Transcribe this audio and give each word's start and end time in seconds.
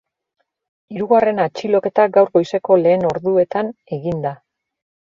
Hirugarren 0.95 1.43
atxiloketa 1.43 2.07
gaur 2.17 2.33
goizeko 2.39 2.81
lehen 2.87 3.09
orduetan 3.13 3.73
egin 4.03 4.29
da. 4.29 4.37